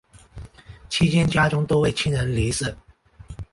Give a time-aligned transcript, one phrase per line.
[0.89, 2.75] 期间家中多位亲人离世。